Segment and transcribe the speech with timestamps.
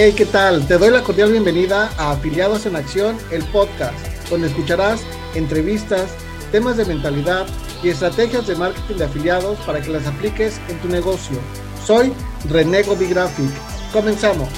[0.00, 0.64] Hey, ¿qué tal?
[0.68, 3.98] Te doy la cordial bienvenida a Afiliados en Acción, el podcast,
[4.30, 5.02] donde escucharás
[5.34, 6.14] entrevistas,
[6.52, 7.48] temas de mentalidad
[7.82, 11.36] y estrategias de marketing de afiliados para que las apliques en tu negocio.
[11.84, 12.12] Soy
[12.48, 13.50] René Graphic.
[13.92, 14.48] Comenzamos.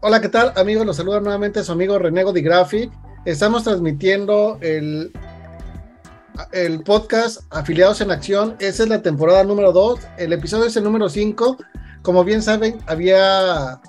[0.00, 0.86] Hola, ¿qué tal amigos?
[0.86, 2.90] Los saluda nuevamente su amigo Graphic.
[3.26, 5.12] Estamos transmitiendo el
[6.52, 8.56] el podcast Afiliados en Acción.
[8.58, 10.00] Esa es la temporada número 2.
[10.18, 11.56] El episodio es el número 5.
[12.02, 13.80] Como bien saben, había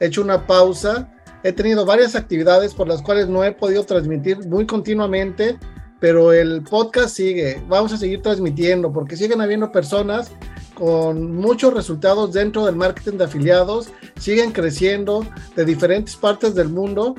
[0.00, 1.12] hecho una pausa.
[1.42, 5.58] He tenido varias actividades por las cuales no he podido transmitir muy continuamente,
[6.00, 7.62] pero el podcast sigue.
[7.68, 10.30] Vamos a seguir transmitiendo porque siguen habiendo personas
[10.74, 17.14] con muchos resultados dentro del marketing de afiliados, siguen creciendo de diferentes partes del mundo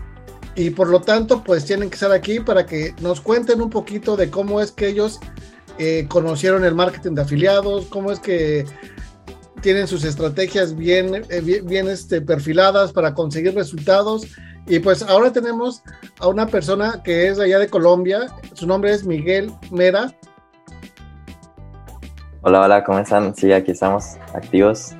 [0.56, 4.16] y por lo tanto pues tienen que estar aquí para que nos cuenten un poquito
[4.16, 5.20] de cómo es que ellos
[5.80, 8.66] eh, conocieron el marketing de afiliados, cómo es que
[9.62, 14.28] tienen sus estrategias bien, eh, bien, este, perfiladas para conseguir resultados.
[14.68, 15.81] Y pues ahora tenemos
[16.20, 20.14] a una persona que es allá de Colombia, su nombre es Miguel Mera.
[22.42, 23.34] Hola, hola, ¿cómo están?
[23.36, 24.92] Sí, aquí estamos activos.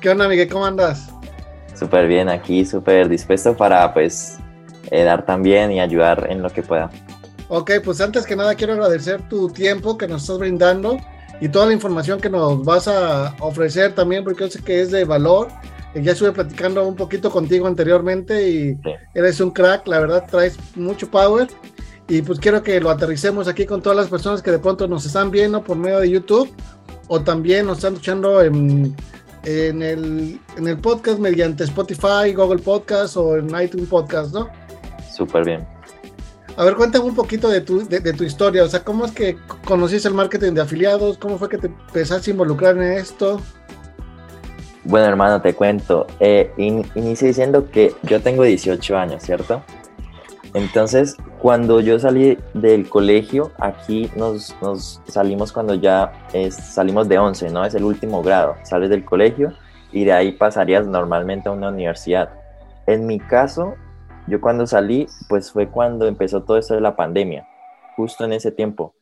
[0.00, 0.48] ¿Qué onda, Miguel?
[0.50, 1.08] ¿Cómo andas?
[1.74, 4.38] Súper bien, aquí súper dispuesto para pues
[4.90, 6.90] eh, dar también y ayudar en lo que pueda.
[7.48, 10.98] Ok, pues antes que nada quiero agradecer tu tiempo que nos estás brindando
[11.40, 14.90] y toda la información que nos vas a ofrecer también, porque yo sé que es
[14.90, 15.48] de valor.
[15.94, 18.78] Eh, ya estuve platicando un poquito contigo anteriormente y
[19.14, 21.48] eres un crack, la verdad traes mucho power.
[22.08, 25.06] Y pues quiero que lo aterricemos aquí con todas las personas que de pronto nos
[25.06, 26.50] están viendo por medio de YouTube
[27.08, 28.94] o también nos están escuchando en,
[29.44, 34.48] en, el, en el podcast mediante Spotify, Google Podcast o en iTunes Podcast, ¿no?
[35.14, 35.66] Súper bien.
[36.56, 39.36] A ver, cuéntame un poquito de tu, de, tu historia, o sea, ¿cómo es que
[39.64, 41.18] conociste el marketing de afiliados?
[41.18, 43.40] ¿Cómo fue que te empezaste a involucrar en esto?
[44.84, 46.06] Bueno, hermano, te cuento.
[46.20, 49.62] Eh, inicié diciendo que yo tengo 18 años, ¿cierto?
[50.52, 56.12] Entonces, cuando yo salí del colegio, aquí nos, nos salimos cuando ya
[56.50, 57.64] salimos de 11, ¿no?
[57.64, 58.54] Es el último grado.
[58.62, 59.52] Sales del colegio
[59.90, 62.30] y de ahí pasarías normalmente a una universidad.
[62.86, 63.74] En mi caso,
[64.26, 67.46] yo cuando salí, pues fue cuando empezó todo esto de la pandemia,
[67.96, 68.94] justo en ese tiempo.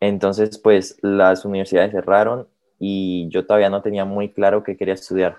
[0.00, 2.48] Entonces, pues las universidades cerraron
[2.78, 5.36] y yo todavía no tenía muy claro qué quería estudiar.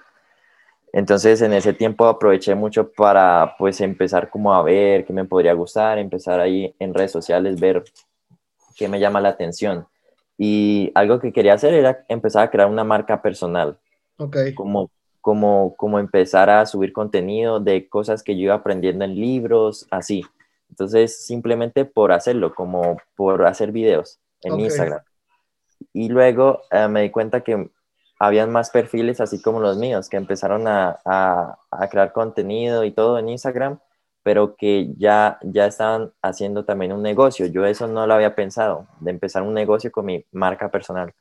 [0.93, 5.53] Entonces, en ese tiempo aproveché mucho para, pues, empezar como a ver qué me podría
[5.53, 7.83] gustar, empezar ahí en redes sociales, ver
[8.77, 9.87] qué me llama la atención.
[10.37, 13.77] Y algo que quería hacer era empezar a crear una marca personal.
[14.17, 14.37] Ok.
[14.55, 14.89] Como
[15.25, 20.23] como, como empezar a subir contenido de cosas que yo iba aprendiendo en libros, así.
[20.69, 25.01] Entonces, simplemente por hacerlo, como por hacer videos en Instagram.
[25.93, 27.71] Y luego eh, me di cuenta que
[28.19, 32.91] habían más perfiles así como los míos, que empezaron a, a, a, crear contenido y
[32.91, 33.79] todo en Instagram,
[34.21, 37.47] pero que ya, ya estaban haciendo también un negocio.
[37.47, 41.15] Yo eso no lo había pensado, de empezar un negocio con mi marca personal.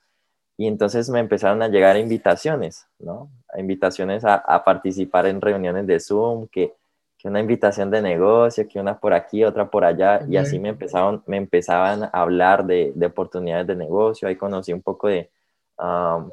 [0.56, 3.28] Y entonces me empezaron a llegar invitaciones, ¿no?
[3.56, 6.72] Invitaciones a, a participar en reuniones de Zoom, que,
[7.19, 10.70] que, una invitación de negocio, que una por aquí, otra por allá, y así me
[10.70, 15.31] empezaron, me empezaban a hablar de, de oportunidades de negocio, ahí conocí un poco de,
[15.78, 16.31] um,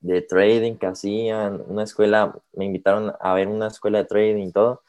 [0.00, 4.52] de trading que hacían, una escuela, me invitaron a ver una escuela de trading y
[4.52, 4.82] todo,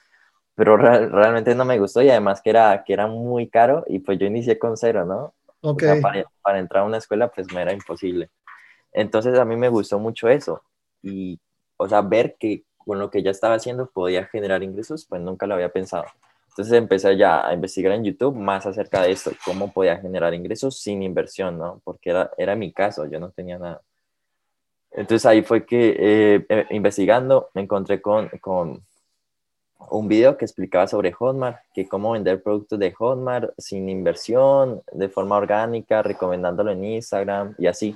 [0.55, 4.17] pero realmente no me gustó y además que era, que era muy caro y pues
[4.19, 5.33] yo inicié con cero, ¿no?
[5.61, 8.29] Para, entrar a una escuela, pues me era imposible.
[8.91, 10.61] Entonces a mí me gustó mucho eso.
[11.01, 11.39] Y,
[11.77, 15.45] o sea, ver que con lo que ya estaba haciendo podía generar ingresos, pues nunca
[15.45, 16.05] lo había pensado.
[16.49, 20.79] Entonces empecé ya a investigar en YouTube más acerca de esto, cómo podía generar ingresos
[20.79, 21.81] sin inversión, ¿no?
[21.83, 23.81] Porque era, era mi caso, yo no tenía nada.
[24.91, 28.83] Entonces ahí fue que eh, eh, investigando me encontré con, con
[29.89, 35.09] un video que explicaba sobre Hotmart, que cómo vender productos de Hotmart sin inversión, de
[35.09, 37.95] forma orgánica, recomendándolo en Instagram y así.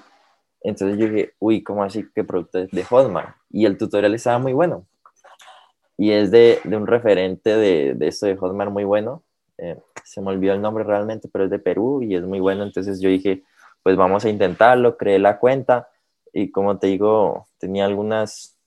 [0.62, 3.36] Entonces yo dije, uy, ¿cómo así que productos de Hotmart?
[3.50, 4.86] Y el tutorial estaba muy bueno.
[5.98, 9.24] Y es de, de un referente de, de, esto de Hotmart muy bueno.
[9.58, 12.64] Eh, se me olvidó el nombre realmente, pero es de Perú y es muy bueno.
[12.64, 13.44] Entonces yo dije,
[13.84, 15.90] pues vamos a intentarlo, creé la cuenta
[16.34, 18.58] y como te digo, tenía algunas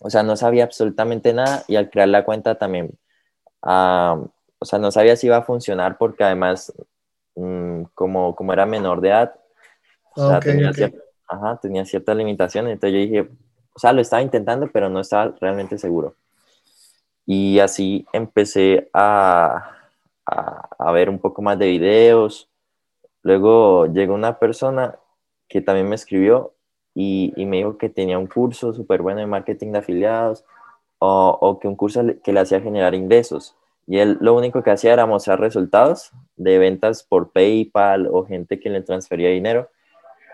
[0.00, 2.98] o sea, no sabía absolutamente nada y al crear la cuenta también,
[3.62, 6.72] o sea, no sabía si iba a funcionar porque además,
[7.36, 9.34] mm, como, como era menor de edad,
[10.16, 10.98] o sea, tenía, Cierta,
[11.28, 13.30] ajá, tenía ciertas limitaciones, entonces yo dije,
[13.74, 16.14] o sea, lo estaba intentando, pero no estaba realmente seguro.
[17.26, 19.78] Y así empecé a,
[20.26, 22.50] a, a ver un poco más de videos.
[23.22, 24.98] Luego llegó una persona
[25.48, 26.53] que también me escribió
[26.94, 30.44] y, y me dijo que tenía un curso súper bueno de marketing de afiliados
[30.98, 33.56] o, o, que un curso que le hacía generar ingresos.
[33.86, 38.60] Y él lo único que hacía era mostrar resultados de ventas por PayPal o gente
[38.60, 39.68] que le transfería dinero.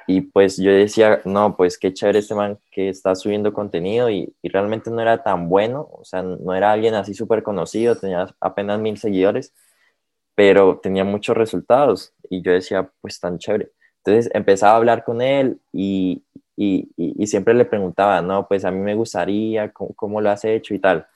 [0.06, 4.34] Y pues yo decía, no, pues qué chévere este man que está subiendo contenido y,
[4.42, 8.26] y realmente no era tan bueno, o sea, no era alguien así súper conocido, tenía
[8.40, 9.54] apenas mil seguidores,
[10.34, 13.70] pero tenía muchos resultados y yo decía, pues tan chévere.
[14.04, 16.24] Entonces empezaba a hablar con él y,
[16.56, 20.44] y, y, siempre le preguntaba, no, pues a mí me gustaría, ¿cómo, ¿cómo, lo has
[20.44, 21.06] hecho y tal?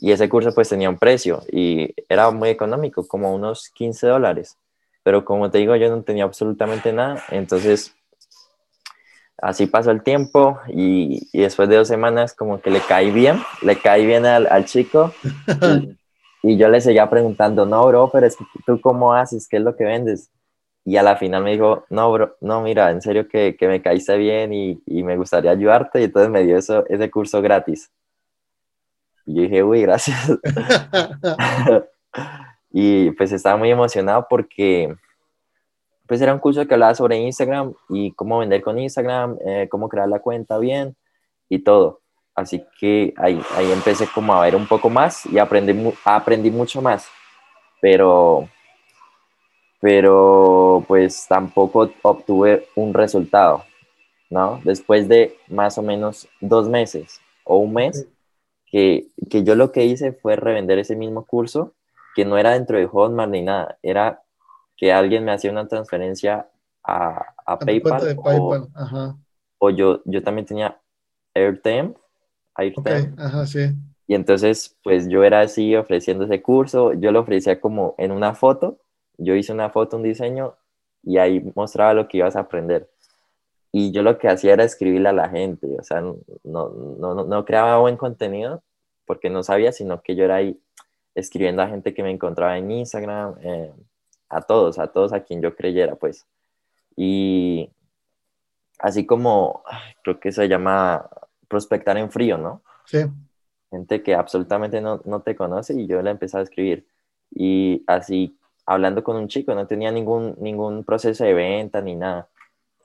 [0.00, 4.56] Y ese curso pues tenía un precio y era muy económico, como unos 15 dólares.
[5.02, 7.22] Pero como te digo, yo no tenía absolutamente nada.
[7.30, 7.94] Entonces,
[9.38, 13.38] así pasó el tiempo y, y después de dos semanas como que le caí bien,
[13.62, 15.12] le caí bien al, al chico.
[15.62, 15.98] Y,
[16.54, 19.62] y yo le seguía preguntando, no, bro, pero es que tú cómo haces, qué es
[19.62, 20.30] lo que vendes.
[20.84, 23.80] Y a la final me dijo, no, bro, no, mira, en serio que, que me
[23.80, 26.00] caíste bien y, y, me gustaría ayudarte.
[26.00, 27.90] Y entonces me dio eso, ese curso gratis.
[29.26, 30.30] Y yo dije, uy, gracias.
[32.70, 34.94] y pues estaba muy emocionado porque
[36.06, 39.88] pues era un curso que hablaba sobre Instagram y cómo vender con Instagram, eh, cómo
[39.88, 40.94] crear la cuenta bien
[41.48, 42.00] y todo.
[42.34, 46.82] Así que ahí, ahí empecé como a ver un poco más y aprendí, aprendí mucho
[46.82, 47.08] más.
[47.80, 48.48] Pero
[49.84, 53.64] pero pues tampoco obtuve un resultado,
[54.30, 54.58] ¿no?
[54.64, 58.08] Después de más o menos dos meses o un mes,
[58.64, 61.74] que, que yo lo que hice fue revender ese mismo curso,
[62.16, 64.22] que no era dentro de Hotmart ni nada, era
[64.74, 66.48] que alguien me hacía una transferencia
[66.82, 68.62] a, a, a PayPal, de PayPal.
[68.62, 69.18] O, Ajá.
[69.58, 70.80] o, yo, yo también tenía
[71.34, 71.92] AirTime,
[72.54, 73.00] AirTime.
[73.00, 73.14] Okay.
[73.18, 73.74] Ajá, sí.
[74.06, 78.34] Y entonces, pues yo era así ofreciendo ese curso, yo lo ofrecía como en una
[78.34, 78.78] foto,
[79.18, 80.54] yo hice una foto, un diseño
[81.02, 82.88] y ahí mostraba lo que ibas a aprender.
[83.72, 87.24] Y yo lo que hacía era escribirle a la gente, o sea, no, no, no,
[87.24, 88.62] no creaba buen contenido
[89.04, 90.60] porque no sabía, sino que yo era ahí
[91.14, 93.72] escribiendo a gente que me encontraba en Instagram, eh,
[94.28, 96.26] a todos, a todos a quien yo creyera, pues.
[96.96, 97.70] Y
[98.78, 99.62] así como,
[100.02, 101.08] creo que se llama
[101.48, 102.62] prospectar en frío, ¿no?
[102.84, 102.98] Sí.
[103.70, 106.86] Gente que absolutamente no, no te conoce y yo le empecé a escribir.
[107.30, 112.28] Y así hablando con un chico, no tenía ningún, ningún proceso de venta ni nada.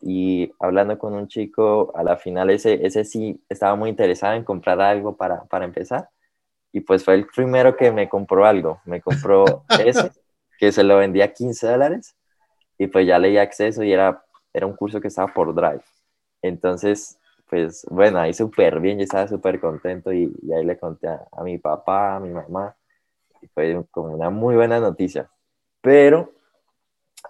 [0.01, 4.43] Y hablando con un chico, a la final ese, ese sí estaba muy interesado en
[4.43, 6.09] comprar algo para, para empezar.
[6.71, 8.81] Y pues fue el primero que me compró algo.
[8.85, 10.11] Me compró ese,
[10.59, 12.15] que se lo vendía a 15 dólares.
[12.77, 14.23] Y pues ya leí acceso y era,
[14.53, 15.83] era un curso que estaba por Drive.
[16.41, 21.07] Entonces, pues bueno, ahí súper bien, yo estaba súper contento y, y, ahí le conté
[21.09, 22.75] a, a mi papá, a mi mamá.
[23.41, 25.29] Y fue como una muy buena noticia
[25.81, 26.31] pero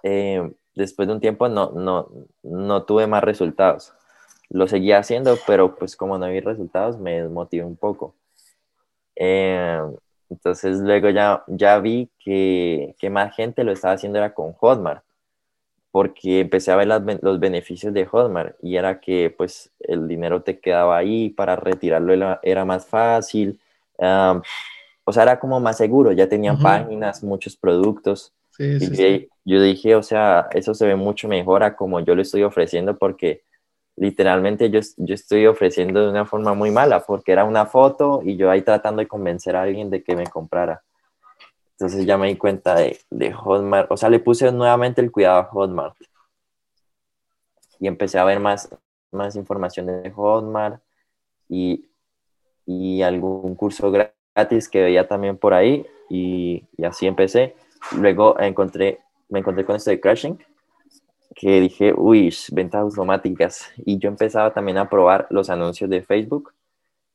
[0.02, 2.08] eh, después de un tiempo no, no,
[2.42, 3.92] no tuve más resultados.
[4.48, 8.14] Lo seguía haciendo, pero pues como no vi resultados me desmotivé un poco.
[9.16, 9.80] Eh,
[10.30, 15.04] entonces luego ya, ya vi que, que, más gente lo estaba haciendo era con Hotmart,
[15.90, 20.42] porque empecé a ver las, los beneficios de Hotmart y era que pues el dinero
[20.42, 23.60] te quedaba ahí, para retirarlo era, era más fácil,
[23.98, 24.40] um,
[25.04, 26.62] o sea, era como más seguro, ya tenían uh -huh.
[26.62, 28.32] páginas, muchos productos.
[28.60, 29.28] Sí, sí, y sí.
[29.46, 32.98] yo dije, o sea, eso se ve mucho mejor a como yo lo estoy ofreciendo
[32.98, 33.42] porque
[33.96, 38.36] literalmente yo, yo estoy ofreciendo de una forma muy mala porque era una foto y
[38.36, 40.82] yo ahí tratando de convencer a alguien de que me comprara.
[41.72, 45.38] Entonces ya me di cuenta de, de Hotmart, o sea, le puse nuevamente el cuidado
[45.40, 45.96] a Hotmart
[47.78, 48.68] y empecé a ver más,
[49.10, 50.82] más información de Hotmart
[51.48, 51.88] y,
[52.66, 57.56] y algún curso gratis que veía también por ahí y, y así empecé.
[57.96, 60.38] Luego encontré, me encontré con esto de Crashing,
[61.34, 63.70] que dije, uy, ventas automáticas.
[63.78, 66.52] Y yo empezaba también a probar los anuncios de Facebook.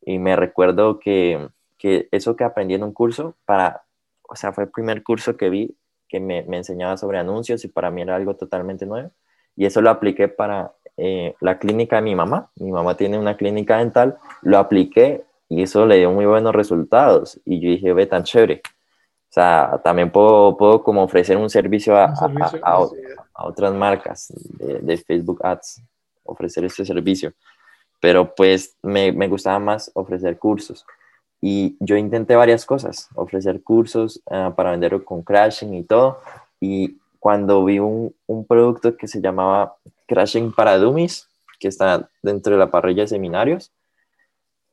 [0.01, 3.83] Y me recuerdo que, que eso que aprendí en un curso, para,
[4.23, 5.75] o sea, fue el primer curso que vi
[6.07, 9.11] que me, me, enseñaba sobre anuncios y para mí era algo totalmente nuevo.
[9.55, 12.51] Y eso lo apliqué para eh, la clínica de mi mamá.
[12.55, 17.39] Mi mamá tiene una clínica dental, lo apliqué y eso le dio muy buenos resultados.
[17.45, 18.61] Y yo dije, ve tan chévere.
[19.35, 22.87] Sea, también puedo, puedo como ofrecer un servicio a, un servicio, a, a,
[23.33, 25.81] a otras marcas de, de, Facebook Ads,
[26.23, 27.33] ofrecer este servicio.
[27.99, 30.85] Pero pues me, me, gustaba más ofrecer cursos.
[31.41, 36.21] Y yo intenté varias cosas, ofrecer cursos uh, para venderlo con Crashing y todo.
[36.61, 39.75] Y cuando vi un, un, producto que se llamaba
[40.07, 41.27] Crashing para Dummies,
[41.59, 43.73] que está dentro de la parrilla de seminarios,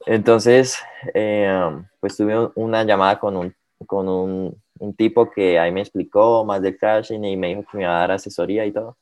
[0.07, 0.78] entonces,
[1.14, 3.52] eh, pues tuve una llamada con un
[3.87, 7.77] con un, un, tipo que ahí me explicó más de crashing y me dijo que
[7.79, 8.97] me iba a dar asesoría y todo.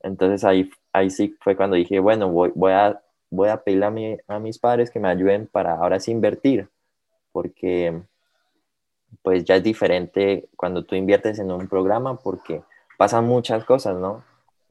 [0.00, 3.00] Entonces ahí, ahí sí fue cuando dije, bueno, voy, voy, a,
[3.30, 6.68] voy a pedirle a, a mis padres que me ayuden para ahora sí invertir,
[7.32, 8.02] porque
[9.22, 12.62] pues ya es diferente cuando tú inviertes en un programa porque
[12.96, 14.24] pasan muchas cosas, ¿no?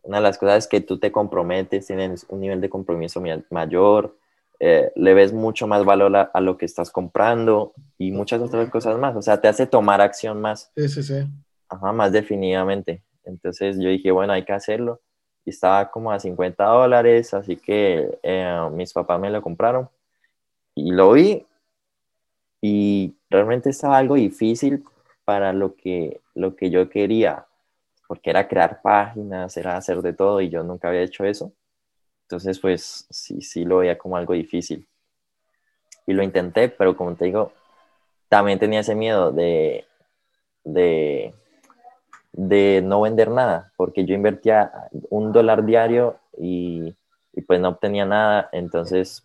[0.04, 4.16] Una de las cosas es que tú te comprometes, tienes un nivel de compromiso mayor,
[4.60, 8.98] eh, le ves mucho más valor a, lo que estás comprando y muchas otras cosas
[8.98, 9.16] más.
[9.16, 10.72] O sea, te hace tomar acción más.
[10.76, 11.28] Sí, sí, sí.
[11.70, 13.04] Ajá, más definitivamente.
[13.24, 15.02] Entonces yo dije, bueno, hay que hacerlo.
[15.44, 19.90] Y estaba como a 50 dólares, así que eh, mis papás me lo compraron.
[20.74, 21.46] Y lo vi
[22.62, 24.84] y realmente estaba algo difícil
[25.24, 27.46] para lo que, lo que yo quería,
[28.08, 31.54] porque era crear páginas, era hacer de todo y yo nunca había hecho eso.
[32.26, 34.88] Entonces, pues sí, sí lo veía como algo difícil.
[36.08, 37.52] Y lo intenté, pero como te digo,
[38.30, 39.86] también tenía ese miedo de,
[40.64, 41.34] de,
[42.34, 44.72] de no vender nada, porque yo invertía
[45.10, 46.96] un dólar diario y,
[47.48, 48.50] pues no obtenía nada.
[48.52, 49.24] Entonces,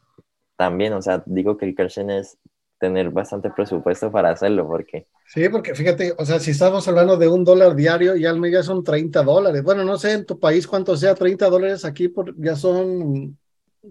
[0.57, 2.37] también, o sea, digo que el Kershen es
[2.81, 5.07] tener bastante presupuesto para hacerlo, porque...
[5.27, 8.53] Sí, porque fíjate, o sea, si estamos hablando de un dólar diario, ya al mes
[8.53, 9.63] ya son 30 dólares.
[9.63, 13.39] Bueno, no sé en tu país cuánto sea, 30 dólares aquí por, ya son,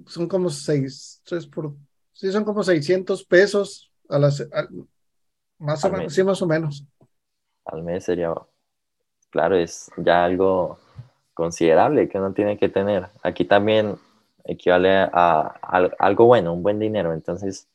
[0.07, 1.75] son como 6, 3 por,
[2.11, 4.45] sí, son como 600 pesos a las,
[5.59, 6.83] más o menos, sí, más o menos.
[7.65, 8.33] Al mes sería,
[9.29, 10.79] claro, es ya algo
[11.35, 13.07] considerable que uno tiene que tener.
[13.21, 13.97] Aquí también
[14.45, 17.67] equivale a, a algo bueno, un buen dinero, entonces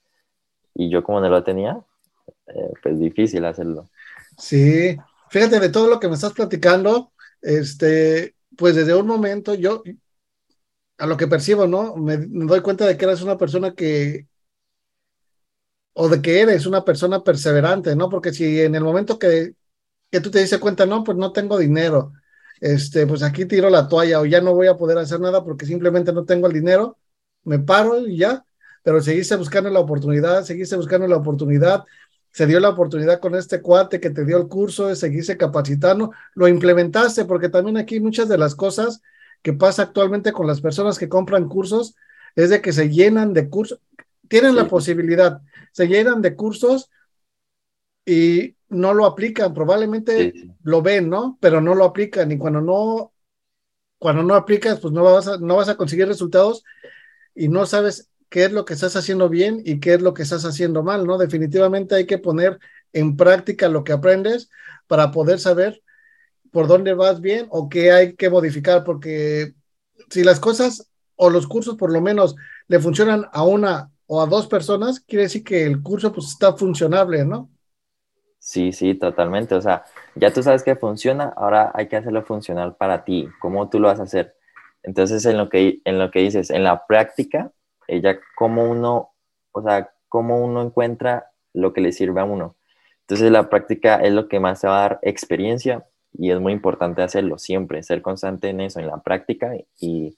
[0.75, 1.79] y yo como no lo tenía,
[2.47, 3.89] eh, pues difícil hacerlo.
[4.37, 4.97] Sí,
[5.31, 9.83] fíjate de todo lo que me estás platicando, este, pues desde un momento yo,
[10.99, 11.97] a lo que percibo, ¿no?
[11.97, 14.27] Me, doy cuenta de que eres una persona que,
[15.95, 18.09] o de que eres una persona perseverante, ¿no?
[18.09, 19.55] Porque si en el momento que,
[20.11, 22.13] que tú te dices cuenta, no, pues no tengo dinero,
[22.61, 25.67] este, pues aquí tiro la toalla o ya no voy a poder hacer nada porque
[25.67, 26.99] simplemente no tengo el dinero,
[27.45, 28.45] me paro y ya,
[28.85, 31.85] pero seguiste buscando la oportunidad, seguiste buscando la oportunidad,
[32.31, 36.13] se dio la oportunidad con este cuate que te dio el curso de seguirse capacitando,
[36.35, 39.01] lo implementaste, porque también aquí muchas de las cosas
[39.41, 41.97] que pasa actualmente con las personas que compran cursos
[42.37, 43.81] es de que se llenan de cursos,
[44.29, 45.41] tienen la posibilidad,
[45.73, 46.91] se llenan de cursos
[48.05, 51.39] y no lo aplican, probablemente lo ven, ¿no?
[51.41, 53.13] Pero no lo aplican y cuando no,
[53.99, 56.65] cuando no aplicas, pues no vas a, no vas a conseguir resultados
[57.35, 60.25] y no sabes qué es lo que estás haciendo bien y qué es lo que
[60.25, 61.19] estás haciendo mal, ¿no?
[61.19, 62.59] Definitivamente hay que poner
[62.93, 64.51] en práctica lo que aprendes
[64.89, 65.81] para poder saber
[66.51, 69.55] por dónde vas bien o qué hay que modificar, porque
[70.11, 72.35] si las cosas o los cursos por lo menos
[72.67, 76.55] le funcionan a una o a dos personas, quiere decir que el curso pues está
[76.55, 77.49] funcionable, ¿no?
[78.41, 79.55] Sí, sí, totalmente.
[79.55, 79.85] O sea,
[80.17, 83.29] ya tú sabes que funciona, ahora hay que hacerlo funcional para ti.
[83.39, 84.35] ¿Cómo tú lo vas a hacer?
[84.83, 87.53] Entonces, en lo que, en lo que dices, en la práctica,
[87.89, 89.13] ella cómo uno,
[89.53, 92.57] o sea, cómo uno encuentra lo que le sirve a uno.
[93.01, 96.53] Entonces la práctica es lo que más te va a dar experiencia y es muy
[96.53, 100.17] importante hacerlo siempre, ser constante en eso, en la práctica y,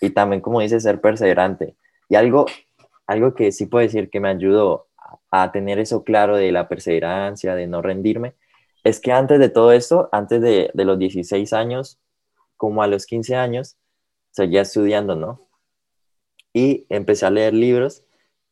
[0.00, 1.76] y también, como dice, ser perseverante.
[2.08, 2.46] Y algo,
[3.06, 4.88] algo que sí puedo decir que me ayudó
[5.30, 8.34] a tener eso claro de la perseverancia, de no rendirme,
[8.84, 12.00] es que antes de todo esto, antes de, de los 16 años,
[12.56, 13.76] como a los 15 años,
[14.30, 15.40] seguía estudiando, ¿no?
[16.52, 18.04] Y empecé a leer libros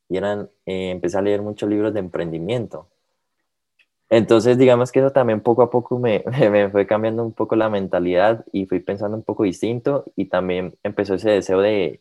[0.08, 2.88] y eran, eh, empecé a leer muchos libros de emprendimiento.
[4.08, 7.70] Entonces, digamos que eso también poco a poco me, me, fue cambiando un poco la
[7.70, 12.00] mentalidad y fui pensando un poco distinto y también empezó ese deseo de,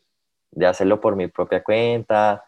[0.50, 2.44] de hacerlo por mi propia cuenta,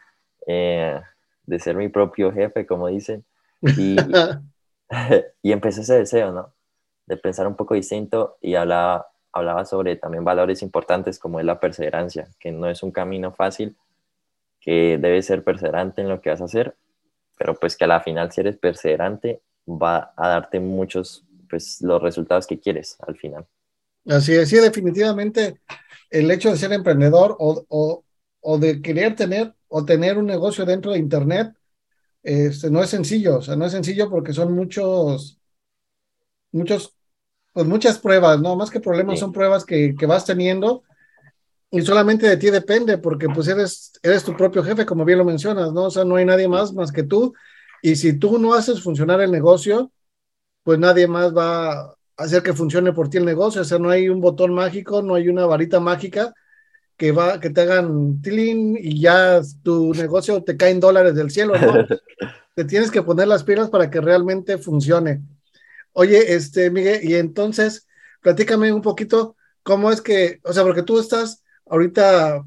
[0.46, 1.00] eh,
[1.46, 3.24] de ser mi propio jefe, como dicen.
[3.60, 3.96] Y,
[5.42, 6.52] y empecé ese deseo, ¿no?
[7.06, 11.60] De pensar un poco distinto y hablaba, hablaba sobre también valores importantes como es la
[11.60, 13.76] perseverancia, que no es un camino fácil,
[14.60, 16.76] que debes ser perseverante en lo que vas a hacer,
[17.36, 22.00] pero pues que a la final si eres perseverante va a darte muchos, pues los
[22.02, 23.46] resultados que quieres al final.
[24.06, 25.60] Así es, sí, definitivamente
[26.10, 28.04] el hecho de ser emprendedor o, o,
[28.40, 31.56] o de querer tener o tener un negocio dentro de Internet,
[32.22, 35.40] este, no es sencillo, o sea, no es sencillo porque son muchos,
[36.52, 36.94] muchos
[37.52, 38.56] pues muchas pruebas, ¿no?
[38.56, 40.82] Más que problemas son pruebas que, que, vas teniendo
[41.70, 45.24] y solamente de ti depende porque pues eres, eres tu propio jefe, como bien lo
[45.24, 45.84] mencionas, ¿no?
[45.84, 47.34] O sea, no hay nadie más más que tú
[47.82, 49.92] y si tú no haces funcionar el negocio,
[50.62, 53.90] pues nadie más va a hacer que funcione por ti el negocio, o sea, no
[53.90, 56.32] hay un botón mágico, no hay una varita mágica
[56.96, 61.54] que va que te hagan tilín y ya tu negocio te caen dólares del cielo,
[61.58, 61.86] ¿no?
[62.54, 65.20] te tienes que poner las pilas para que realmente funcione.
[65.92, 67.86] Oye, este, Miguel, y entonces,
[68.20, 72.44] platícame un poquito ¿cómo es que, o sea, porque tú estás ahorita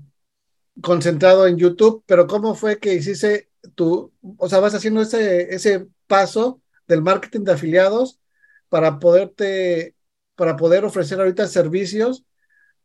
[0.81, 5.87] concentrado en YouTube, pero ¿cómo fue que hiciste tú, o sea, vas haciendo ese, ese
[6.07, 8.19] paso del marketing de afiliados
[8.69, 9.95] para poderte,
[10.35, 12.25] para poder ofrecer ahorita servicios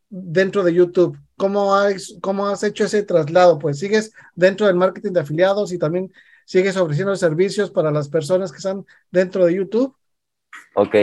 [0.09, 1.17] dentro de YouTube?
[1.37, 3.59] ¿Cómo has, ¿Cómo has hecho ese traslado?
[3.59, 6.11] Pues sigues dentro del marketing de afiliados y también
[6.45, 9.95] sigues ofreciendo servicios para las personas que están dentro de YouTube.
[10.73, 10.95] Ok,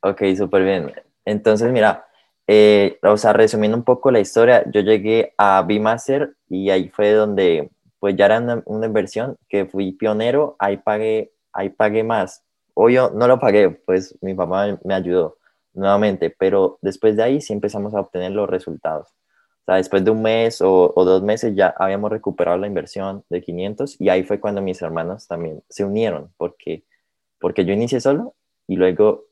[0.00, 0.92] ok, súper bien.
[1.24, 2.06] Entonces, mira,
[2.46, 7.12] eh, o sea, resumiendo un poco la historia, yo llegué a Bmaster y ahí fue
[7.12, 12.44] donde, pues ya era una, una, inversión que fui pionero, ahí pagué, ahí pagué más.
[12.74, 15.38] O yo no lo pagué, pues mi papá me ayudó
[15.74, 19.08] nuevamente, pero después de ahí sí empezamos a obtener los resultados.
[19.62, 23.42] O sea, después de un mes o, dos meses ya habíamos recuperado la inversión de
[23.42, 26.84] 500 y ahí fue cuando mis hermanos también se unieron, porque,
[27.40, 28.34] porque yo inicié solo
[28.66, 29.24] y luego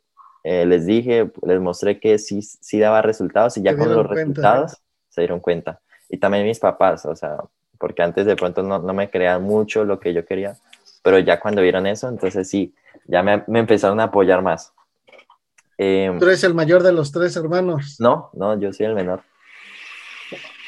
[0.42, 4.78] eh, les dije, les mostré que sí, sí daba resultados y ya con los resultados
[5.08, 5.80] se dieron cuenta.
[6.08, 7.38] Y también mis papás, o sea,
[7.78, 10.56] porque antes de pronto no, no me creían mucho lo que yo quería,
[11.02, 12.74] pero ya cuando vieron eso, entonces sí,
[13.06, 14.72] ya me, me empezaron a apoyar más.
[15.78, 17.96] Eh, ¿Tú eres el mayor de los tres hermanos?
[17.98, 19.22] No, no, yo soy el menor.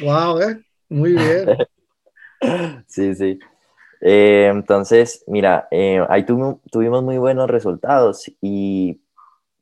[0.00, 0.64] Wow, ¿eh?
[0.88, 1.56] Muy bien.
[2.86, 3.38] sí, sí.
[4.08, 9.00] Eh, entonces, mira, eh, ahí tuvimos muy buenos resultados y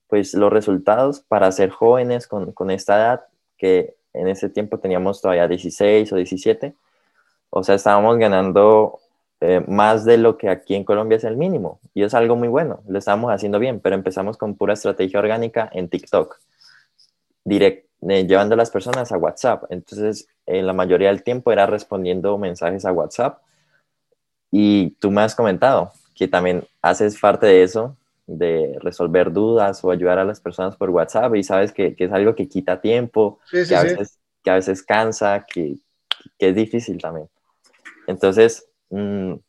[0.06, 3.24] pues los resultados para ser jóvenes con, esta edad,
[3.56, 6.74] que en ese tiempo teníamos todavía 16 o 17,
[7.48, 8.98] o sea, estábamos ganando
[9.40, 11.80] eh, más de lo que aquí en Colombia es el mínimo.
[11.94, 15.70] Y es algo muy bueno, lo estamos haciendo bien, pero empezamos con pura estrategia orgánica
[15.72, 16.38] en TikTok,
[17.44, 19.64] direct, llevando a las personas a WhatsApp.
[19.70, 23.38] Entonces, la mayoría del tiempo era respondiendo mensajes a WhatsApp.
[24.56, 29.90] Y tú me has comentado que también haces parte de eso, de resolver dudas o
[29.90, 33.40] ayudar a las personas por WhatsApp y sabes que, que es algo que quita tiempo,
[33.50, 35.76] que, a veces, que, a veces, cansa, que,
[36.38, 37.28] que es difícil también.
[38.06, 39.40] Entonces, Mm,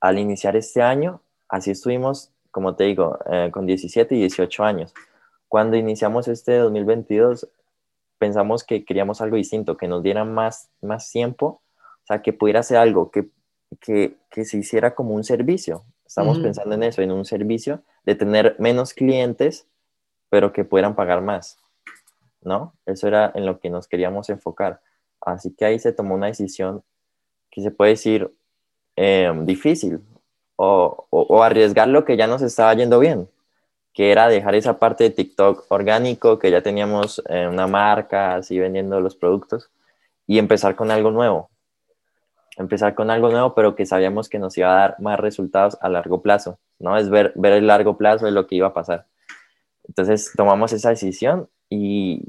[0.00, 4.92] al iniciar este año, así estuvimos, como te digo, eh, con 17 y 18 años.
[5.48, 7.48] Cuando iniciamos este 2022,
[8.18, 11.62] pensamos que queríamos algo distinto, que nos diera más, más tiempo,
[12.02, 13.28] o sea, que pudiera ser algo que,
[13.80, 15.84] que, que se hiciera como un servicio.
[16.04, 19.66] Estamos pensando en eso, en un servicio de tener menos clientes,
[20.30, 21.58] pero que puedan pagar más,
[22.42, 22.74] ¿no?
[22.86, 24.80] Eso era en lo que nos queríamos enfocar.
[25.20, 26.84] Así que ahí se tomó una decisión
[27.50, 28.30] que se puede decir
[28.96, 30.00] Em, difícil
[30.56, 33.28] o, o, arriesgar lo que ya nos estaba yendo bien,
[33.92, 38.58] que era dejar esa parte de TikTok orgánico, que ya teníamos eh, una marca así
[38.58, 39.70] vendiendo los productos,
[40.26, 41.50] y empezar con algo nuevo.
[42.56, 45.88] Empezar con algo nuevo, pero que sabíamos que nos iba a dar más resultados a
[45.88, 46.96] largo plazo, ¿no?
[46.96, 49.06] Es ver, ver el largo plazo de lo que iba a pasar.
[49.86, 52.24] Entonces tomamos esa decisión y,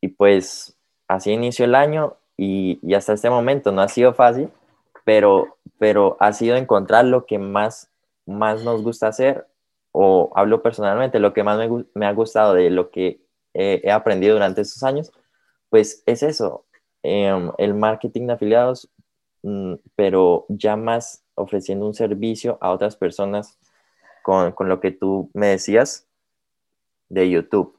[0.00, 4.50] y pues así inició el año y, y hasta este momento no ha sido fácil,
[5.04, 7.90] pero, pero ha sido encontrar lo que más,
[8.26, 9.46] más nos gusta hacer,
[9.92, 13.20] o hablo personalmente, lo que más me, me ha gustado de lo que
[13.54, 15.10] he aprendido durante estos años,
[15.70, 16.64] pues es eso,
[17.02, 18.88] em, el marketing de afiliados,
[19.42, 23.58] mm, pero ya más ofreciendo un servicio a otras personas
[24.22, 26.06] con, con lo que tú me decías
[27.08, 27.74] de YouTube.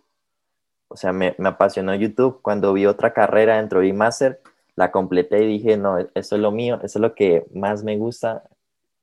[0.88, 2.42] O sea, me, me, apasionó YouTube.
[2.42, 4.42] Cuando vi otra carrera dentro de Master
[4.80, 7.98] la completé y dije, no, eso es lo mío, eso es lo que más me
[7.98, 8.44] gusta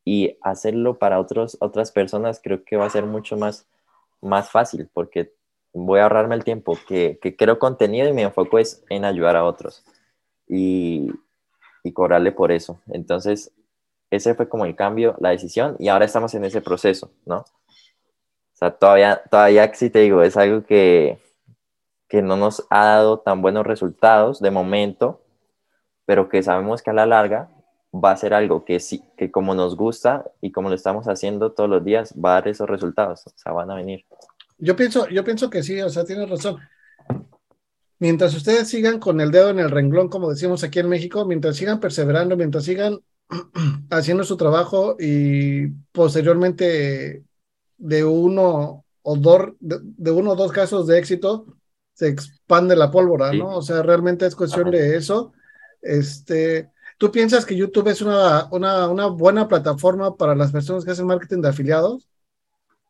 [0.06, 3.68] y hacerlo para otros, otras personas creo que va a ser mucho más,
[4.22, 5.34] más fácil porque
[5.74, 9.36] voy a ahorrarme el tiempo que, que creo contenido y mi enfoque es en ayudar
[9.36, 9.84] a otros
[10.48, 11.10] y,
[11.84, 12.80] y cobrarle por eso.
[12.88, 13.52] Entonces,
[14.10, 17.38] ese fue como el cambio, la decisión y ahora estamos en ese proceso, ¿no?
[17.38, 21.18] O sea, todavía, todavía sí te digo, es algo que,
[22.08, 25.20] que no nos ha dado tan buenos resultados de momento,
[26.06, 27.50] pero que sabemos que a la larga
[27.92, 31.52] va a ser algo que sí, que como nos gusta y como lo estamos haciendo
[31.52, 34.04] todos los días, va a dar esos resultados, o sea, van a venir.
[34.58, 36.58] Yo pienso, yo pienso que sí, o sea, tienes razón.
[37.98, 41.56] Mientras ustedes sigan con el dedo en el renglón, como decimos aquí en México, mientras
[41.56, 43.00] sigan perseverando, mientras sigan
[43.90, 47.24] haciendo su trabajo y posteriormente
[47.78, 51.46] de uno o dos, de, uno o dos casos de éxito,
[51.94, 53.56] se expande la pólvora, ¿no?
[53.56, 55.32] O sea, realmente es cuestión de eso
[55.86, 60.90] este, ¿Tú piensas que YouTube es una, una, una, buena plataforma para las personas que
[60.90, 62.08] hacen marketing de afiliados?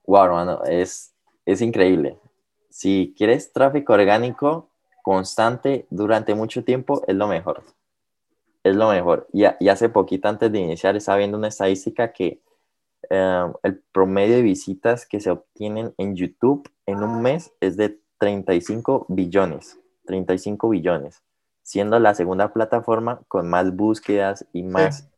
[0.07, 1.13] Wow, hermano, es,
[1.45, 2.19] es increíble.
[2.71, 4.71] Si quieres tráfico orgánico
[5.07, 7.63] constante durante mucho tiempo, es lo mejor.
[8.65, 9.29] Es lo mejor.
[9.33, 12.41] Y, y hace poquito antes de iniciar estaba viendo una estadística que
[13.09, 18.01] eh, el promedio de visitas que se obtienen en YouTube en un mes es de
[18.19, 21.23] 35 billones, 35 billones,
[21.63, 25.09] siendo la segunda plataforma con más búsquedas y más,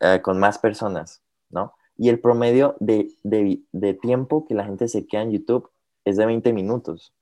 [0.00, 1.72] eh, con más personas, ¿no?
[1.96, 5.70] Y el promedio de, de, de tiempo que la gente se queda en YouTube
[6.04, 7.14] es de 20 minutos.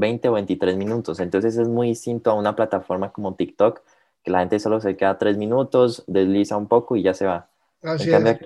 [0.00, 1.20] 20 o 23 minutos.
[1.20, 3.82] Entonces es muy distinto a una plataforma como TikTok,
[4.24, 7.48] que la gente solo se queda 3 minutos, desliza un poco y ya se va.
[7.82, 8.38] en cambio,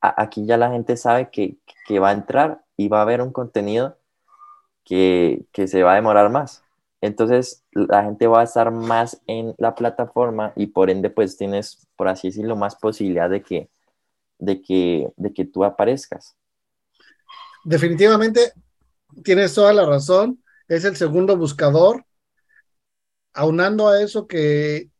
[0.00, 3.32] aquí, ya la gente sabe que, que, va a entrar y va a ver un
[3.32, 3.96] contenido
[4.84, 6.62] que, que se va a demorar más.
[7.00, 11.86] Entonces la gente va a estar más en la plataforma y por ende pues tienes,
[11.96, 13.68] por así decirlo, más posibilidad de que,
[14.38, 16.36] de que, de que tú aparezcas.
[17.64, 18.52] Definitivamente
[19.22, 22.04] tienes toda la razón es el segundo buscador.
[23.32, 24.90] Aunando a eso que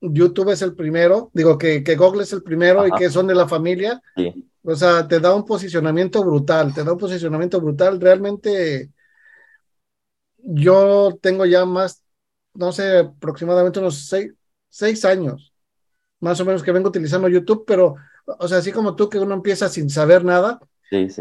[0.00, 3.34] YouTube es el primero, digo que, que Google es el primero y que son de
[3.34, 4.02] la familia.
[4.64, 8.00] O sea, te da un posicionamiento brutal, te da un posicionamiento brutal.
[8.00, 8.90] Realmente
[10.38, 12.02] yo tengo ya más,
[12.54, 14.32] no sé, aproximadamente unos seis,
[14.68, 15.52] seis años,
[16.20, 17.94] más o menos que vengo utilizando YouTube, pero,
[18.26, 20.58] o sea, así como tú que uno empieza sin saber nada,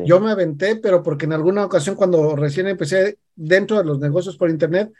[0.06, 4.38] yo me aventé, pero porque en alguna ocasión cuando recién empecé dentro de los negocios
[4.38, 4.92] por internet,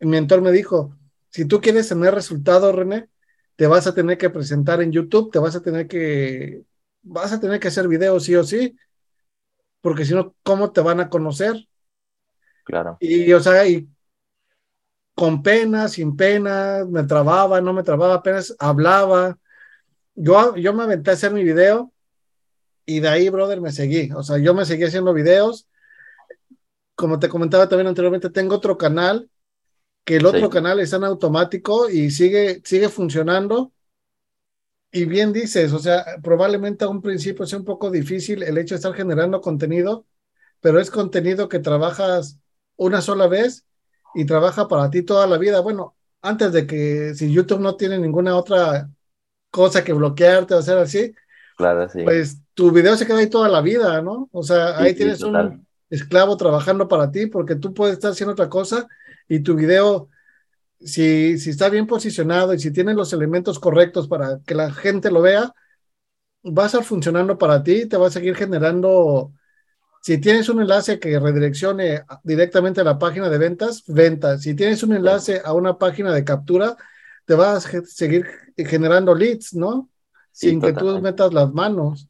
[0.00, 0.96] mi mentor me dijo,
[1.28, 3.08] si tú quieres tener resultados, René,
[3.56, 6.62] te vas a tener que presentar en YouTube, te vas a tener que,
[7.02, 8.76] vas a tener que hacer videos sí o sí,
[9.80, 11.68] porque si no, ¿cómo te van a conocer?
[12.64, 12.96] Claro.
[13.00, 13.88] Y, o sea, y
[15.14, 19.38] con pena, sin pena, me trababa, no me trababa, apenas hablaba.
[20.14, 21.92] Yo, yo me aventé a hacer mi video
[22.86, 24.10] y de ahí, brother, me seguí.
[24.12, 25.68] O sea, yo me seguí haciendo videos.
[27.00, 29.30] Como te comentaba también anteriormente, tengo otro canal,
[30.04, 33.72] que el otro canal está en automático y sigue, sigue funcionando.
[34.92, 38.74] Y bien dices, o sea, probablemente a un principio sea un poco difícil el hecho
[38.74, 40.04] de estar generando contenido,
[40.60, 42.38] pero es contenido que trabajas
[42.76, 43.64] una sola vez
[44.14, 45.60] y trabaja para ti toda la vida.
[45.60, 48.90] Bueno, antes de que si YouTube no tiene ninguna otra
[49.50, 51.14] cosa que bloquearte o hacer así,
[51.56, 52.02] claro, sí.
[52.04, 54.28] pues tu video se queda ahí toda la vida, ¿no?
[54.32, 58.48] O sea, ahí tienes un esclavo trabajando para ti porque tú puedes estar haciendo otra
[58.48, 58.88] cosa
[59.28, 60.08] y tu video,
[60.80, 65.10] si, si está bien posicionado y si tiene los elementos correctos para que la gente
[65.10, 65.52] lo vea,
[66.44, 69.32] va a estar funcionando para ti, te va a seguir generando,
[70.02, 74.42] si tienes un enlace que redireccione directamente a la página de ventas, ventas.
[74.42, 76.76] Si tienes un enlace a una página de captura,
[77.26, 78.26] te va a seguir
[78.56, 79.90] generando leads, ¿no?
[80.32, 82.08] sin que tú metas las manos.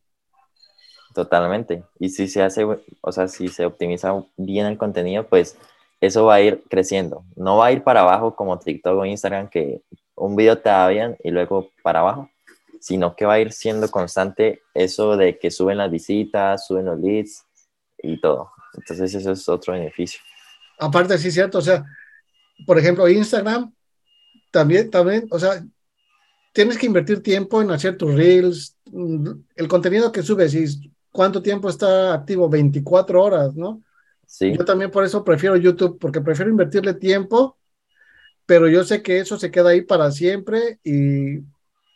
[1.14, 1.82] Totalmente.
[1.98, 5.56] Y si se hace, o sea, si se optimiza bien el contenido, pues
[6.00, 7.24] eso va a ir creciendo.
[7.36, 9.82] No va a ir para abajo como TikTok o Instagram, que
[10.14, 12.30] un video te da bien y luego para abajo,
[12.80, 16.98] sino que va a ir siendo constante eso de que suben las visitas, suben los
[16.98, 17.44] leads
[17.98, 18.50] y todo.
[18.74, 20.20] Entonces eso es otro beneficio.
[20.78, 21.84] Aparte, sí cierto, o sea,
[22.66, 23.72] por ejemplo, Instagram
[24.50, 25.62] también, también, o sea,
[26.52, 28.76] tienes que invertir tiempo en hacer tus reels,
[29.56, 33.82] el contenido que subes y cuánto tiempo está activo, 24 horas, ¿no?
[34.26, 34.56] Sí.
[34.56, 37.56] Yo también por eso prefiero YouTube, porque prefiero invertirle tiempo,
[38.46, 41.40] pero yo sé que eso se queda ahí para siempre y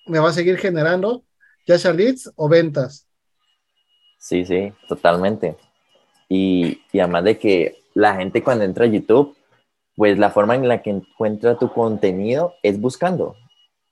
[0.07, 1.25] me va a seguir generando
[1.67, 3.09] ya sea leads o ventas.
[4.19, 5.57] Sí, sí, totalmente.
[6.29, 9.37] Y, y además de que la gente cuando entra a YouTube,
[9.97, 13.37] pues la forma en la que encuentra tu contenido es buscando.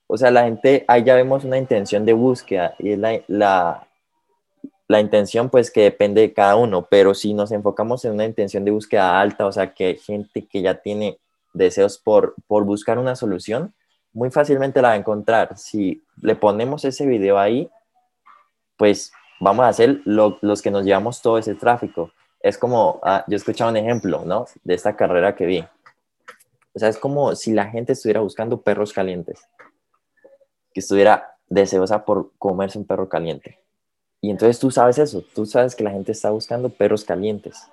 [0.07, 3.87] O sea, la gente, ahí ya vemos una intención de búsqueda y es la, la,
[4.89, 8.71] intención pues que depende de cada uno, pero si nos enfocamos en una intención de
[8.71, 11.19] búsqueda alta, o sea, que gente que ya tiene
[11.53, 13.73] deseos por, por buscar una solución,
[14.11, 15.57] muy fácilmente la va a encontrar.
[15.57, 17.69] Si le ponemos ese video ahí,
[18.77, 22.11] pues vamos a hacer los que nos llevamos todo ese tráfico.
[22.39, 24.45] Es como, ah, yo he escuchado un ejemplo, ¿no?
[24.63, 25.65] De esta carrera que vi.
[26.75, 29.47] O sea, es como si la gente estuviera buscando perros calientes
[30.73, 33.59] que estuviera deseosa por comerse un perro caliente.
[34.23, 37.67] Y entonces tú sabes eso, tú sabes que la gente está buscando perros calientes.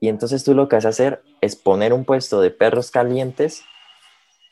[0.00, 3.62] Y entonces tú lo que vas a hacer es poner un puesto de perros calientes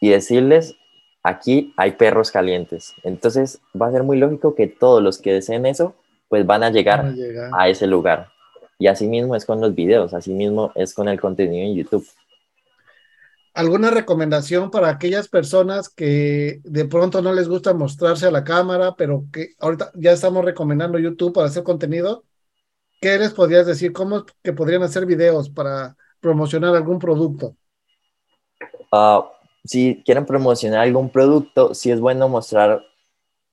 [0.00, 0.76] y decirles,
[1.24, 2.94] aquí hay perros calientes.
[3.02, 5.96] Entonces va a ser muy lógico que todos los que deseen eso,
[6.28, 7.50] pues van a llegar, a, llegar.
[7.52, 8.28] a ese lugar.
[8.78, 12.06] Y así mismo es con los videos, así mismo es con el contenido en YouTube.
[13.54, 18.94] ¿Alguna recomendación para aquellas personas que de pronto no les gusta mostrarse a la cámara,
[18.96, 22.24] pero que ahorita ya estamos recomendando YouTube para hacer contenido?
[23.00, 23.92] ¿Qué les podrías decir?
[23.92, 27.56] ¿Cómo que podrían hacer videos para promocionar algún producto?
[28.90, 29.30] Ah,
[29.64, 32.82] si quieren promocionar algún producto, sí es bueno mostrar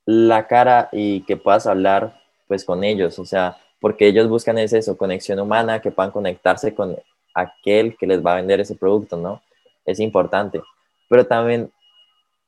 [0.05, 4.73] la cara y que puedas hablar pues con ellos, o sea, porque ellos buscan es
[4.73, 6.97] eso, conexión humana, que puedan conectarse con,
[7.33, 9.41] aquel que les va a vender ese producto, ¿no?
[9.91, 10.62] Es importante.
[11.10, 11.71] Pero también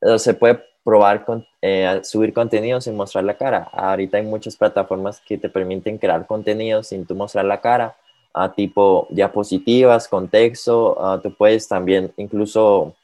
[0.02, 3.70] eh, se puede probar con, eh, subir contenido sin mostrar la cara.
[3.72, 7.96] Ahorita hay muchas plataformas que te permiten crear contenido sin tú mostrar la cara,
[8.34, 10.98] a tipo diapositivas, contexto.
[11.00, 12.96] Uh, tú puedes también incluso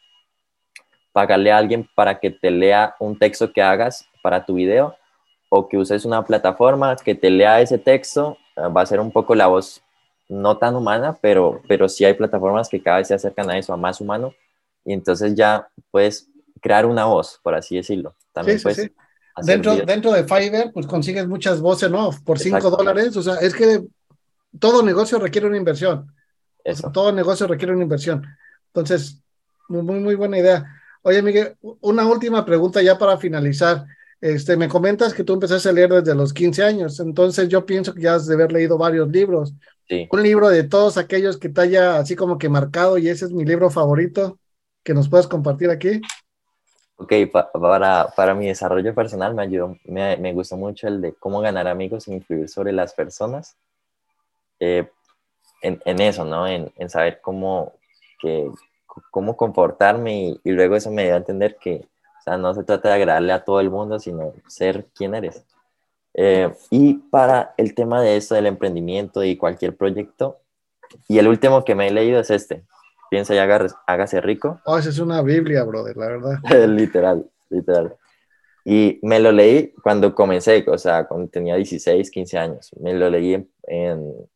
[1.13, 4.95] pagarle a alguien para que te lea un texto que hagas para tu video
[5.49, 8.37] o que uses una plataforma que te lea ese texto.
[8.57, 9.81] Uh, va a ser un poco la voz
[10.29, 13.73] no tan humana, pero, pero sí hay plataformas que cada vez se acercan a eso,
[13.73, 14.33] a más humano.
[14.85, 16.29] Y entonces ya puedes
[16.61, 18.15] crear una voz, por así decirlo.
[18.31, 18.91] También sí, sí,
[19.41, 22.09] Dentro, dentro de Fiverr, pues consigues muchas voces, ¿no?
[22.25, 23.15] Por 5 dólares.
[23.15, 23.85] O sea, es que
[24.59, 26.13] todo negocio requiere una inversión.
[26.93, 28.25] todo negocio requiere una inversión.
[28.67, 29.21] Entonces,
[29.69, 30.65] muy, muy buena idea.
[31.03, 33.85] Oye, Miguel, una última pregunta ya para finalizar.
[34.21, 37.93] Este, me comentas que tú empezaste a leer desde los 15 años, entonces yo pienso
[37.93, 39.53] que ya has de haber leído varios libros.
[39.89, 40.07] Sí.
[40.11, 43.31] Un libro de todos aquellos que te haya así como que marcado y ese es
[43.31, 44.37] mi libro favorito
[44.83, 46.01] que nos puedas compartir aquí.
[46.97, 51.39] Ok, para, para mi desarrollo personal me ayudó, me, me, gustó mucho el de cómo
[51.39, 53.55] ganar amigos e influir sobre las personas.
[54.59, 54.89] Eh,
[55.61, 56.45] en, en, eso, ¿no?
[56.45, 57.73] En, en, saber cómo,
[58.19, 58.51] que,
[59.11, 61.87] cómo comportarme y, luego eso me dio a entender que,
[62.19, 65.45] o sea, no se trata de agradarle a todo el mundo, sino ser quien eres.
[66.13, 70.41] Eh, y para el tema de esto del emprendimiento y cualquier proyecto,
[71.07, 72.63] y el último que me he leído es este,
[73.09, 74.59] piensa y hágase rico.
[74.65, 76.39] Oh, esa es una Biblia, brother, la verdad.
[76.67, 77.95] literal, literal.
[78.65, 82.71] Y me lo leí cuando comencé, o sea, cuando tenía 16, 15 años.
[82.79, 83.49] Me lo leí en,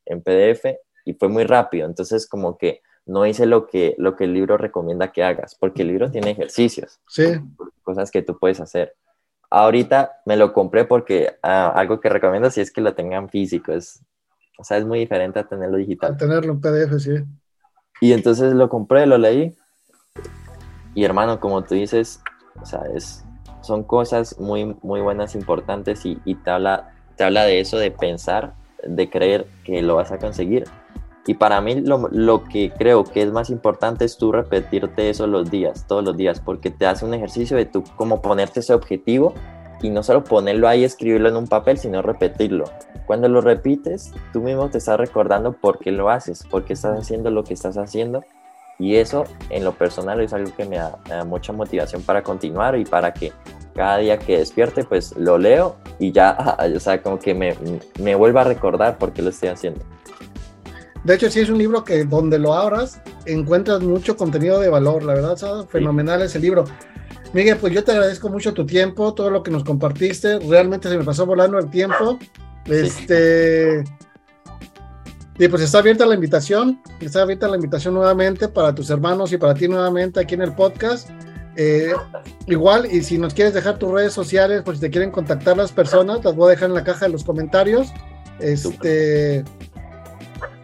[0.05, 0.65] en, PDF
[1.05, 1.85] y fue muy rápido.
[1.85, 5.81] Entonces, como que no hice lo que, lo que el libro recomienda que hagas, porque
[5.81, 6.99] el libro tiene ejercicios.
[7.07, 7.25] Sí.
[7.83, 8.95] Cosas que tú puedes hacer.
[9.55, 13.71] Ahorita me lo compré porque ah, algo que recomiendo si es que lo tengan físico.
[13.71, 14.03] Es,
[14.57, 16.13] o sea, es muy diferente a tenerlo digital.
[16.13, 17.23] A tenerlo en PDF, sí.
[18.01, 19.55] Y entonces lo compré, lo leí.
[20.95, 22.19] Y hermano, como tú dices,
[22.59, 23.23] o sea, es,
[23.61, 27.91] son cosas muy, muy buenas, importantes y, y te, habla, te habla de eso, de
[27.91, 30.63] pensar, de creer que lo vas a conseguir.
[31.25, 35.25] Y para mí lo, lo, que creo que es más importante es tú repetirte eso
[35.25, 38.73] los días, todos los días, porque te hace un ejercicio de tú como ponerte ese
[38.73, 39.33] objetivo
[39.83, 42.65] y no solo ponerlo ahí, escribirlo en un papel, sino repetirlo.
[43.05, 46.97] Cuando lo repites, tú mismo te estás recordando por qué lo haces, por qué estás
[46.97, 48.23] haciendo lo que estás haciendo.
[48.79, 52.85] Y eso en lo personal es algo que me da, mucha motivación para continuar y
[52.85, 53.31] para que
[53.75, 57.55] cada día que despierte, pues lo leo y ya, o sea, como que me,
[57.99, 59.81] me vuelva a recordar por qué lo estoy haciendo.
[61.03, 65.03] De hecho, sí es un libro que donde lo abras encuentras mucho contenido de valor,
[65.03, 66.65] la verdad, fenomenal ese libro.
[67.33, 70.39] Miguel, pues yo te agradezco mucho tu tiempo, todo lo que nos compartiste.
[70.39, 72.19] Realmente se me pasó volando el tiempo.
[72.65, 73.83] Este.
[75.39, 79.37] Y pues está abierta la invitación, está abierta la invitación nuevamente para tus hermanos y
[79.37, 81.09] para ti nuevamente aquí en el podcast.
[81.55, 81.93] Eh,
[82.47, 85.71] igual, y si nos quieres dejar tus redes sociales, pues si te quieren contactar las
[85.71, 87.91] personas, las voy a dejar en la caja de los comentarios.
[88.39, 89.43] Este,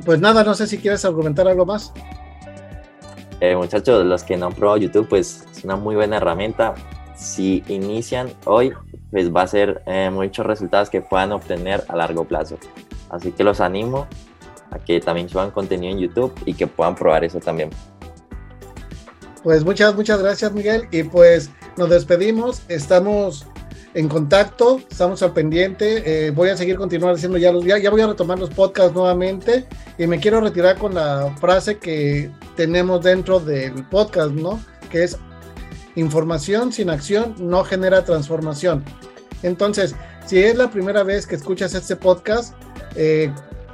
[0.05, 1.91] pues nada, no sé si quieres argumentar algo más.
[3.41, 6.75] Eh, muchachos, los que no han probado YouTube, pues es una muy buena herramienta.
[7.15, 8.73] Si inician hoy,
[9.11, 12.57] pues va a ser eh, muchos resultados que puedan obtener a largo plazo.
[13.09, 14.07] Así que los animo
[14.71, 17.69] a que también suban contenido en YouTube y que puedan probar eso también.
[19.43, 23.47] Pues muchas, muchas gracias Miguel y pues nos despedimos, estamos
[23.93, 26.27] en contacto, estamos al pendiente.
[26.27, 28.93] Eh, voy a seguir continuar haciendo ya los ya, ya voy a retomar los podcasts
[28.93, 29.65] nuevamente
[29.97, 34.59] y me quiero retirar con la frase que tenemos dentro del podcast, ¿no?
[34.91, 35.17] Que es
[35.95, 38.83] información sin acción no genera transformación.
[39.43, 42.53] Entonces, si es la primera vez que escuchas este podcast,
[42.95, 43.31] eh,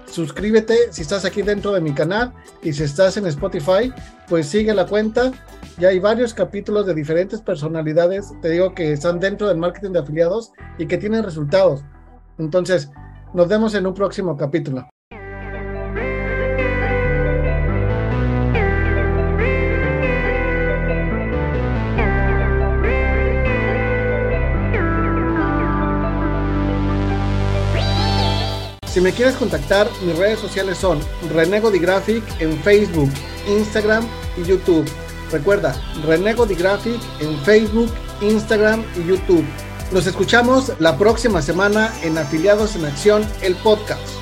[0.10, 3.94] suscríbete si estás aquí dentro de mi canal y si estás en Spotify,
[4.30, 5.32] pues sigue la cuenta
[5.78, 10.00] ya hay varios capítulos de diferentes personalidades, te digo que están dentro del marketing de
[10.00, 11.84] afiliados y que tienen resultados.
[12.38, 12.90] Entonces,
[13.34, 14.88] nos vemos en un próximo capítulo.
[28.86, 31.00] Si me quieres contactar, mis redes sociales son
[31.34, 33.10] Renego Graphic en Facebook,
[33.46, 34.06] Instagram
[34.38, 34.90] y YouTube.
[35.32, 39.46] Recuerda, Renego Di Graphic en Facebook, Instagram y YouTube.
[39.92, 44.15] Nos escuchamos la próxima semana en Afiliados en Acción, el podcast.